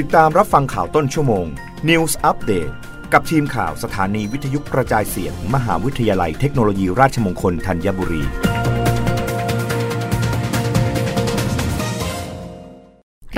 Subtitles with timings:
[0.00, 1.46] ติดตามรับฟังข่าวต้นชั่วโมง
[1.88, 2.72] News Update
[3.12, 8.22] กับทีมข่าวสถานีวิทยุกระจายเสียง มหาวิทยาลัยเทคโนโลยีราชมงคลธัญบุรี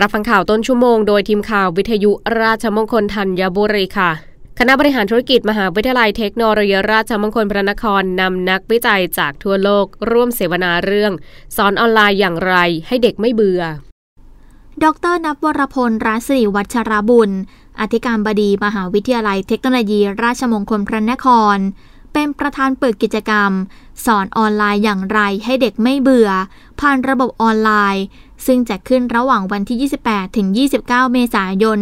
[0.01, 4.11] รับฟังข่าวต้นชั่วโมงโดยทีมข่าววิทยุราชมงคลธัญบุรีค่ะ
[4.59, 11.13] คณะบริหารธุรกิจมหาวิทยาลัยเทคโนโลยีราชมงคลพระนครนำนักวิจัยจากทั่วโลก ร่วมเสวนาเรื่อง
[11.57, 12.55] สอนออนไลน์อย่างไร
[12.87, 13.65] ให้เด็กไม่เบื่อ
[14.83, 17.31] ดรนับวรพลรัศรีวัชรบุญ
[17.81, 21.59] อธิการบดีมหาวิทยาลัยเทคโนโลยี ราชมงคลพระนคร
[22.13, 23.51] เป็นประธานเปิดกิจกรรม
[24.05, 26.31] สอนออนไลน์อย่างไรให้เด็กไม่เบื่อ
[26.81, 28.05] ผ่านระบบออนไลน์
[28.47, 30.47] ซึ่งจะขึ้นระหว่างวันที่ 28 ถึง
[30.81, 31.79] 29 เมษายน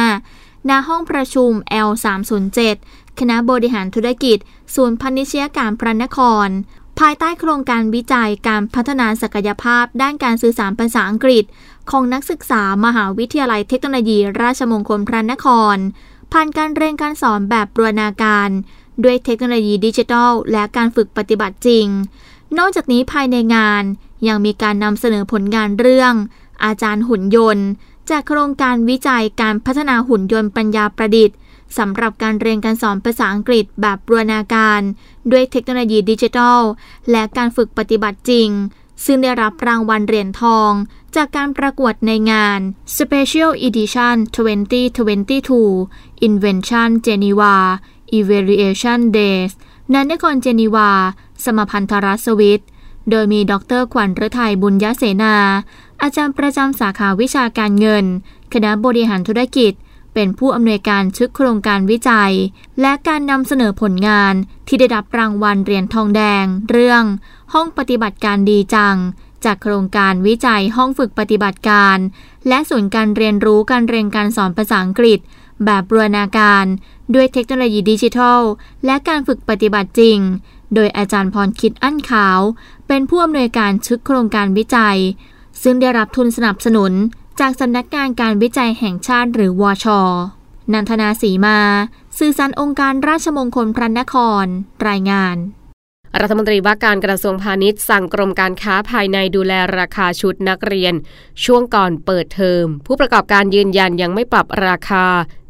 [0.00, 1.50] 2565 ณ ห้องประชุม
[1.88, 2.76] L307
[3.18, 4.38] คณะบริหารธุรกิจ
[4.74, 6.48] ศูนย์พาณิชยการพระนคร
[7.00, 11.44] ภายใต้โครงการวิจัยการพัฒนาศักยภาพด้านการสื่อสารภาษาอังกฤษ
[11.90, 15.76] ของนักศึกษามหาวิทยาลัยเทคโนโลยี ราชมงคลพระนคร
[16.32, 18.48] ผ่านการเรียนการสอนแบบบรณาการ
[19.04, 21.86] ด้วยเทคโนโลยีดิจิทัล และการฝึกปฏิบัติจริง
[22.58, 23.82] นอกจากนี้ภายในงาน
[24.28, 26.12] ยังมีการนำเสนอผลงานเรื่อง
[26.64, 27.66] อาจารย์หุ่นยนต์
[28.10, 31.36] จากโครงการวิจัยการพัฒนาหุ่นยนต์ปัญญาประดิษฐ์
[31.78, 34.80] สำหรับการเรียนการสอนภาษาอังกฤษแบบบรณาการ
[35.30, 36.60] ด้วยเทคโนโลยีดิจิทัล
[37.10, 38.48] และการฝึกปฏิบัติจริง
[39.04, 40.72] ซึ่งได้รับรางวัลเหรียญทอง
[41.16, 42.60] จากการประกวดในงาน
[42.98, 44.16] Special Edition
[44.96, 47.56] 2022 Invention Geneva
[48.18, 49.52] Evaluation Days
[49.94, 50.90] ณนครเจนีวา
[51.44, 52.62] สมพันธรัสวิต
[53.10, 55.36] โดยมีดรขวัญฤทัยบุญยเสนา
[56.02, 58.04] อาจารย์ประจำสาขาวิชาการเงิน
[58.52, 59.72] คณะบริหารธุรกิจ
[60.14, 62.32] เป็นผู้อำนวยการชุดโครงการวิจัย
[62.80, 64.34] และการนำเสนอผลงาน
[64.68, 67.04] ที่ได้รับรางวัลเหรียญทองแดง เรื่อง
[67.52, 68.96] ห้องปฏิบัติการดีจัง
[69.44, 71.98] จากโครงการวิจัยห้องฝึกปฏิบัติการ
[72.48, 75.18] และศูนย์การเรียนรู้การเรียนการสอนภาษาอังกฤษ
[75.64, 76.64] แบบบรณาการ
[77.14, 78.40] ด้วยเทคโนโลยีดิจิทัล
[78.86, 80.18] และการฝึกปฏิบัติจริง
[80.74, 82.40] โดยอาจารย์พรคิดอั้นขาว
[82.88, 84.98] เป็นผู้อำนวยการชุดโครงการวิจัย
[85.62, 86.92] ซึ่งได้รับทุนสนับสนุน
[87.40, 90.00] จากสำนักงานการวิจัยแห่งชาติหรือวอชอ
[90.72, 91.58] นันทนาสีมา
[92.18, 94.14] สื่อสารองค์การราชมงคลพระนค
[94.44, 94.46] ร
[94.88, 95.36] รายงาน
[96.20, 100.94] รัฐมนตรีว่าการกระทรวงพาณิชย์สั่งกรมการค้าภายในดูแลราคาชุดนักเรียน
[101.44, 105.06] ช่วงก่อนเปิดเทอม ผู้ประกอบการยืนยันยังไม่ปรับราคา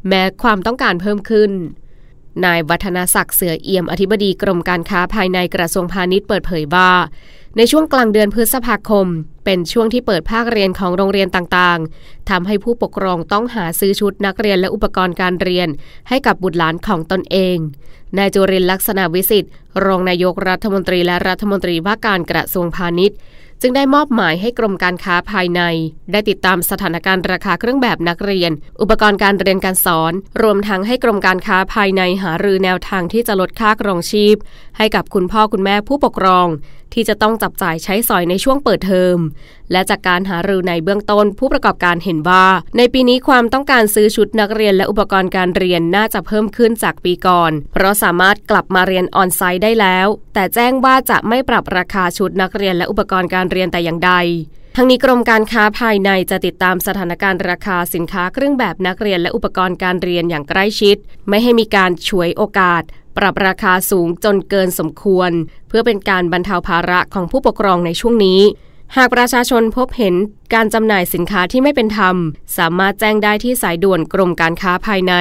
[0.08, 1.50] แม้ความต้องการเพิ่มขึ้น
[2.44, 6.90] นายวัฒนศักดิ์เสือเอี่ยมอธิบดีกรมการค้าภายในกระทรวงพาณิชย์เปิดเผยว่า
[7.56, 9.06] ในช่วงกลางเดือนพฤษภาคม
[9.52, 15.68] เป็นช่วงที่เปิดภาคเรียนของโรงเรียนต่างๆทำให้ผู้ปกครองต้องหาซื้อชุดนักเรียนและอุปกรณ์การเรียน
[16.08, 17.56] ให้กับบุตรหลานของตนเอง
[18.18, 19.52] นายจุรินลักษณะวิสิทธิ์
[19.84, 23.16] รองนายกรัฐมนตรีและรัฐมนตรีว่าการกระทรวงพาณิชย์
[23.62, 25.62] จึงได้มอบหมายให้กรมการค้าภายใน
[26.12, 30.12] ได้ติดตามสถานการณ์ราคาเครื่องแบบนักเรียน อุปกรณ์การเรียนการสอน
[30.42, 34.36] รวมทั้งให้กรมการค้าภายในหารือแนวทางที่จะลดค่าครองชีพ
[34.78, 36.46] ให้กับคุณพ่อคุณแม่ผู้ปกครอง
[36.94, 39.18] ที่จะต้องจับจ่ายใช้สอยในช่วงเปิดเทอม
[39.72, 42.46] และจากการหารือในเบื้องต้นผู้ประกอบการเห็นว่า
[42.76, 54.12] ในปีนี้ความต้องการซื้อชุดนักเรียนและอุปกรณ์การเรียนน่าจะเพิ่มขึ้นจากปีก่อน เพราะสามารถกลับมาเรียนออนไซต์ได้แล้ว แต่แจ้งว่าจะไม่ปรับราคาชุดนักเรียนและอุปกรณ์การเรียนแต่อย่างใด
[54.76, 60.96] ทั้งนี้กรมการค้าภายในจะติดตามสถานการณ์ราคาสินค้าเครื่องแบบนักเรียนและอุปกรณ์การเรียนอย่างใกล้ชิด
[61.28, 62.82] ไม่ให้มีการฉวยโอกาส
[63.16, 65.30] ปรับราคาสูงจนเกินสมควร
[65.68, 68.40] เพื่อเป็นการบรรเทาภาระของผู้ปกครองในช่วงนี้
[68.96, 70.14] หากประชาชนพบเห็น
[70.54, 72.16] การจำหน่ายสินค้าที่ไม่เป็นธรรม
[72.58, 75.14] สามารถแจ้งได้ที่สายด่วนกรมการค้าภายใน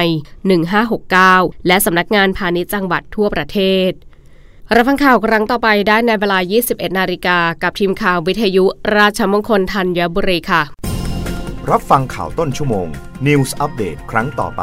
[0.80, 3.58] 1569 และสำนักงานพาณิชย์จังหวัดทั่วประเท
[3.88, 3.90] ศ
[4.74, 8.64] รับฟังข่าวครั้งต่อไปได้ในเวลา 21 นาฬิกา กับทีมข่าววิทยุ
[8.96, 10.62] ราชมงคลธัญบุรีค่ะ
[11.70, 12.86] รับฟังข่าวต้นชั่วโมง
[13.26, 14.62] News อัปเดตครั้งต่อไป